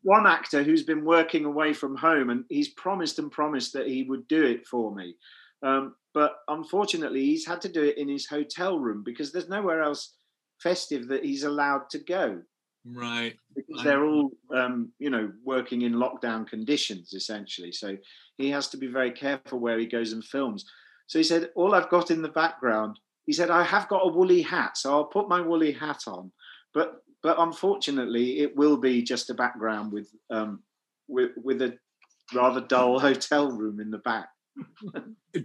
One 0.04 0.28
actor 0.28 0.64
who's 0.64 0.84
been 0.84 1.06
working 1.06 1.46
away 1.46 1.74
from 1.74 1.96
home 1.96 2.30
and 2.30 2.44
he's 2.50 2.70
promised 2.70 3.20
and 3.20 3.32
promised 3.32 3.74
that 3.74 3.88
he 3.88 4.04
would 4.04 4.28
do 4.28 4.44
it 4.44 4.68
for 4.68 4.94
me. 4.94 5.16
Um, 5.62 5.96
but 6.14 6.40
unfortunately 6.50 7.24
he's 7.24 7.46
had 7.46 7.62
to 7.62 7.70
do 7.70 7.84
it 7.84 7.98
in 7.98 8.10
his 8.10 8.28
hotel 8.28 8.80
room 8.80 9.02
because 9.04 9.32
there's 9.32 9.50
nowhere 9.50 9.82
else 9.82 10.16
festive 10.62 11.08
that 11.08 11.24
he's 11.24 11.44
allowed 11.44 11.90
to 11.92 12.00
go 12.00 12.42
right. 12.86 13.34
Because 13.56 13.84
they're 13.84 14.06
all 14.06 14.32
um, 14.56 14.92
you 15.00 15.10
know 15.10 15.32
working 15.44 15.84
in 15.84 15.94
lockdown 15.94 16.48
conditions 16.48 17.14
essentially. 17.14 17.72
So 17.72 17.98
he 18.38 18.50
has 18.50 18.68
to 18.70 18.78
be 18.78 18.88
very 18.88 19.12
careful 19.12 19.60
where 19.60 19.80
he 19.80 19.86
goes 19.86 20.14
and 20.14 20.24
films. 20.24 20.66
So 21.08 21.20
he 21.20 21.24
said 21.24 21.52
all 21.56 21.76
i've 21.76 21.90
got 21.90 22.12
in 22.12 22.22
the 22.22 22.30
background 22.30 22.98
he 23.26 23.34
said 23.34 23.52
i 23.52 23.62
have 23.62 23.88
got 23.90 24.08
a 24.08 24.12
woolly 24.12 24.42
hat 24.42 24.78
so 24.78 24.94
i'll 24.94 25.04
put 25.04 25.30
my 25.30 25.42
woolly 25.42 25.72
hat 25.72 26.02
on. 26.08 26.32
But 26.74 27.04
but 27.24 27.40
unfortunately, 27.40 28.40
it 28.40 28.56
will 28.56 28.78
be 28.78 29.02
just 29.02 29.30
a 29.30 29.34
background 29.34 29.94
with 29.94 30.10
um, 30.30 30.62
with 31.08 31.32
with 31.42 31.62
a 31.62 31.78
rather 32.34 32.62
dull 32.62 33.00
hotel 33.08 33.52
room 33.52 33.80
in 33.80 33.90
the 33.90 33.98
back. 34.00 34.28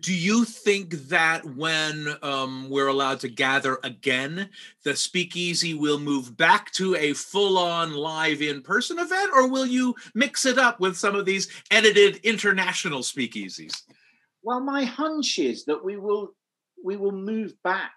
Do 0.00 0.14
you 0.14 0.44
think 0.44 0.90
that 1.08 1.44
when 1.56 2.08
um, 2.22 2.68
we're 2.68 2.88
allowed 2.88 3.20
to 3.20 3.28
gather 3.28 3.78
again, 3.82 4.50
the 4.84 4.94
speakeasy 4.94 5.72
will 5.72 5.98
move 5.98 6.36
back 6.36 6.72
to 6.72 6.94
a 6.96 7.14
full 7.14 7.56
on 7.56 7.94
live 7.94 8.42
in 8.42 8.60
person 8.60 8.98
event, 8.98 9.30
or 9.32 9.48
will 9.48 9.66
you 9.66 9.94
mix 10.14 10.44
it 10.44 10.58
up 10.58 10.78
with 10.78 10.96
some 10.96 11.14
of 11.14 11.24
these 11.24 11.48
edited 11.70 12.16
international 12.16 13.00
speakeasies? 13.00 13.82
Well, 14.42 14.60
my 14.60 14.84
hunch 14.84 15.38
is 15.38 15.64
that 15.64 15.82
we 15.82 15.96
will 15.96 16.34
we 16.84 16.96
will 16.96 17.12
move 17.12 17.54
back 17.64 17.94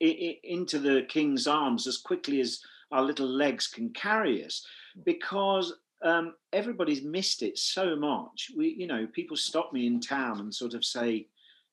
into 0.00 0.80
the 0.80 1.06
King's 1.08 1.46
arms 1.46 1.86
as 1.86 1.98
quickly 1.98 2.40
as 2.40 2.60
our 2.90 3.02
little 3.02 3.28
legs 3.28 3.68
can 3.68 3.90
carry 3.90 4.44
us, 4.44 4.66
because 5.04 5.72
um, 6.02 6.34
everybody's 6.52 7.02
missed 7.02 7.42
it 7.42 7.58
so 7.58 7.96
much. 7.96 8.50
We, 8.56 8.74
you 8.78 8.86
know, 8.86 9.06
people 9.12 9.36
stop 9.36 9.72
me 9.72 9.86
in 9.86 10.00
town 10.00 10.40
and 10.40 10.54
sort 10.54 10.74
of 10.74 10.84
say, 10.84 11.28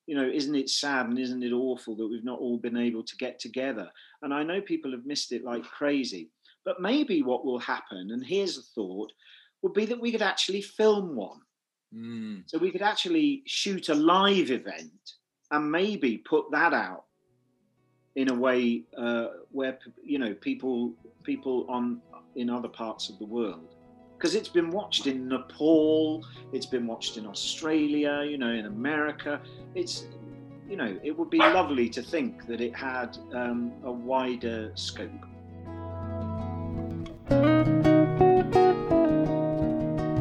you 0.06 0.16
know, 0.16 0.28
isn't 0.28 0.56
it 0.56 0.70
sad 0.70 1.08
and 1.08 1.20
isn't 1.20 1.44
it 1.44 1.52
awful 1.52 1.96
that 1.96 2.08
we've 2.08 2.24
not 2.24 2.40
all 2.40 2.58
been 2.58 2.78
able 2.78 3.04
to 3.04 3.18
get 3.18 3.40
together? 3.40 3.90
And 4.22 4.34
I 4.34 4.44
know 4.44 4.62
people 4.62 4.92
have 4.92 5.06
missed 5.06 5.32
it 5.32 5.44
like 5.44 5.64
crazy. 5.64 6.30
But 6.66 6.82
maybe 6.82 7.24
what 7.24 7.46
will 7.46 7.60
happen, 7.60 8.12
and 8.12 8.24
here's 8.24 8.58
a 8.58 8.62
thought, 8.62 9.12
would 9.62 9.74
be 9.74 9.86
that 9.86 10.00
we 10.00 10.12
could 10.12 10.22
actually 10.22 10.62
film 10.62 11.16
one. 11.16 11.40
Mm. 11.96 12.44
So 12.46 12.58
we 12.58 12.72
could 12.72 12.82
actually 12.82 13.44
shoot 13.48 13.90
a 13.90 13.96
live 13.96 14.52
event 14.52 15.14
and 15.52 15.72
maybe 15.72 16.18
put 16.18 16.52
that 16.52 16.74
out 16.74 17.06
in 18.16 18.30
a 18.30 18.34
way 18.34 18.84
uh, 18.98 19.28
where 19.52 19.80
you 20.04 20.20
know 20.20 20.34
people 20.34 20.94
people 21.24 21.66
on 21.70 22.02
in 22.36 22.50
other 22.50 22.68
parts 22.68 23.10
of 23.10 23.18
the 23.18 23.26
world 23.26 23.76
because 24.20 24.36
it's 24.36 24.50
been 24.50 24.70
watched 24.70 25.08
in 25.08 25.30
Nepal, 25.30 26.26
it's 26.52 26.66
been 26.66 26.86
watched 26.86 27.16
in 27.16 27.26
Australia, 27.26 28.22
you 28.30 28.38
know, 28.38 28.52
in 28.52 28.66
America. 28.66 29.40
It's, 29.76 30.08
you 30.68 30.76
know, 30.76 31.00
it 31.02 31.18
would 31.18 31.30
be 31.30 31.38
lovely 31.38 31.88
to 31.88 32.04
think 32.04 32.46
that 32.48 32.60
it 32.60 32.76
had 32.76 33.18
um, 33.34 33.72
a 33.86 33.92
wider 33.92 34.74
scope. 34.76 35.29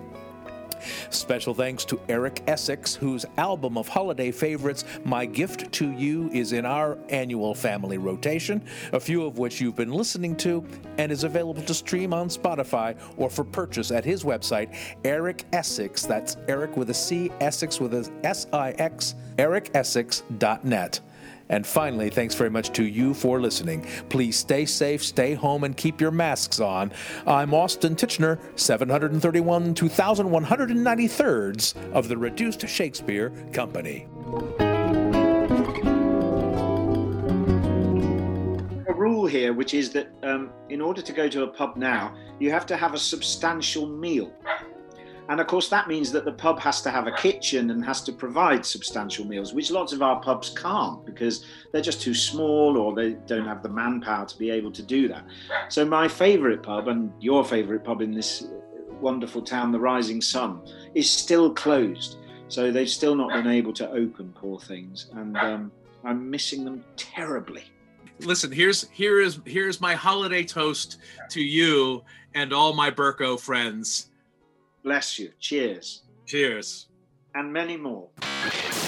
Special 1.09 1.53
thanks 1.53 1.85
to 1.85 1.99
Eric 2.09 2.45
Essix, 2.45 2.95
whose 2.95 3.25
album 3.37 3.77
of 3.77 3.87
holiday 3.87 4.31
favorites, 4.31 4.83
My 5.03 5.25
Gift 5.25 5.71
to 5.73 5.91
You, 5.91 6.29
is 6.31 6.53
in 6.53 6.65
our 6.65 6.97
annual 7.09 7.55
family 7.55 7.97
rotation, 7.97 8.63
a 8.93 8.99
few 8.99 9.25
of 9.25 9.37
which 9.37 9.61
you've 9.61 9.75
been 9.75 9.91
listening 9.91 10.35
to, 10.37 10.65
and 10.97 11.11
is 11.11 11.23
available 11.23 11.63
to 11.63 11.73
stream 11.73 12.13
on 12.13 12.29
Spotify 12.29 12.95
or 13.17 13.29
for 13.29 13.43
purchase 13.43 13.91
at 13.91 14.05
his 14.05 14.23
website, 14.23 14.75
Eric 15.03 15.49
Essix. 15.51 16.07
That's 16.07 16.37
Eric 16.47 16.77
with 16.77 16.89
a 16.89 16.93
C, 16.93 17.31
Essix 17.39 17.79
with 17.79 17.93
a 17.93 18.11
S 18.23 18.47
I 18.53 18.71
X, 18.71 19.15
ericessix.net. 19.37 20.99
And 21.49 21.65
finally, 21.65 22.09
thanks 22.09 22.33
very 22.33 22.49
much 22.49 22.71
to 22.71 22.83
you 22.83 23.13
for 23.13 23.39
listening. 23.39 23.85
Please 24.09 24.35
stay 24.35 24.65
safe, 24.65 25.03
stay 25.03 25.35
home, 25.35 25.63
and 25.63 25.77
keep 25.77 26.01
your 26.01 26.11
masks 26.11 26.59
on. 26.59 26.91
I'm 27.27 27.53
Austin 27.53 27.95
Tichenor, 27.95 28.39
731 28.55 29.75
2193rds 29.75 31.93
of 31.93 32.07
the 32.07 32.17
Reduced 32.17 32.67
Shakespeare 32.67 33.29
Company. 33.53 34.07
A 38.87 38.93
rule 38.93 39.27
here, 39.27 39.53
which 39.53 39.75
is 39.75 39.91
that 39.91 40.09
um, 40.23 40.49
in 40.69 40.81
order 40.81 41.01
to 41.01 41.13
go 41.13 41.29
to 41.29 41.43
a 41.43 41.47
pub 41.47 41.77
now, 41.77 42.15
you 42.39 42.49
have 42.49 42.65
to 42.65 42.75
have 42.75 42.95
a 42.95 42.99
substantial 42.99 43.87
meal. 43.87 44.33
And 45.27 45.39
of 45.39 45.47
course, 45.47 45.69
that 45.69 45.87
means 45.87 46.11
that 46.11 46.23
the 46.23 46.31
pub 46.31 46.59
has 46.59 46.81
to 46.83 46.91
have 46.91 47.07
a 47.07 47.11
kitchen 47.11 47.71
and 47.71 47.83
has 47.83 48.01
to 48.03 48.13
provide 48.13 48.65
substantial 48.65 49.25
meals, 49.25 49.53
which 49.53 49.71
lots 49.71 49.91
of 49.91 50.01
our 50.01 50.21
pubs 50.21 50.49
can't 50.49 51.03
because 51.05 51.45
they're 51.71 51.81
just 51.81 52.01
too 52.01 52.13
small 52.13 52.77
or 52.77 52.93
they 52.93 53.13
don't 53.25 53.45
have 53.45 53.63
the 53.63 53.69
manpower 53.69 54.25
to 54.27 54.37
be 54.37 54.51
able 54.51 54.71
to 54.71 54.83
do 54.83 55.07
that. 55.07 55.25
So, 55.69 55.83
my 55.85 56.07
favourite 56.07 56.61
pub 56.61 56.87
and 56.87 57.11
your 57.19 57.43
favourite 57.43 57.83
pub 57.83 58.01
in 58.01 58.11
this 58.11 58.47
wonderful 59.01 59.41
town, 59.41 59.71
the 59.71 59.79
Rising 59.79 60.21
Sun, 60.21 60.61
is 60.93 61.09
still 61.09 61.53
closed. 61.53 62.17
So, 62.47 62.71
they've 62.71 62.89
still 62.89 63.15
not 63.15 63.31
been 63.31 63.47
able 63.47 63.73
to 63.73 63.89
open, 63.89 64.31
poor 64.35 64.59
things. 64.59 65.07
And 65.13 65.35
um, 65.37 65.71
I'm 66.03 66.29
missing 66.29 66.63
them 66.63 66.83
terribly. 66.97 67.63
Listen, 68.19 68.51
here's 68.51 68.87
here 68.91 69.19
is 69.19 69.39
here's 69.43 69.81
my 69.81 69.93
holiday 69.95 70.43
toast 70.43 70.99
to 71.31 71.41
you 71.41 72.03
and 72.33 72.53
all 72.53 72.73
my 72.73 72.89
Berko 72.89 73.37
friends 73.37 74.09
Bless 74.85 75.17
you. 75.17 75.31
Cheers. 75.39 76.03
Cheers. 76.27 76.89
And 77.33 77.51
many 77.51 77.75
more. 77.75 78.07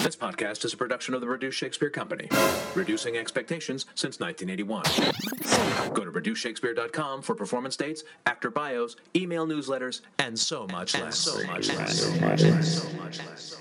This 0.04 0.14
podcast 0.14 0.64
is 0.64 0.72
a 0.72 0.76
production 0.76 1.12
of 1.12 1.20
the 1.20 1.26
Reduced 1.26 1.58
Shakespeare 1.58 1.90
Company, 1.90 2.28
reducing 2.76 3.16
expectations 3.16 3.84
since 3.96 4.20
1981. 4.20 5.92
Go 5.94 6.04
to 6.04 6.12
reducedshakespeare.com 6.12 7.22
for 7.22 7.34
performance 7.34 7.76
dates, 7.76 8.04
actor 8.26 8.48
bios, 8.48 8.94
email 9.16 9.44
newsletters, 9.44 10.02
and 10.20 10.38
so 10.38 10.68
much 10.68 10.94
less. 10.94 11.18
So 11.18 11.44
much 11.48 11.68
less. 11.74 12.00
So 12.00 12.10
much 12.20 12.42
less. 12.44 12.82
So 12.82 12.96
much 12.96 13.18
less. 13.18 13.56